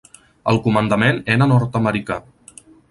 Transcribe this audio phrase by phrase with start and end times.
[0.51, 2.21] El comandament era nord-americà.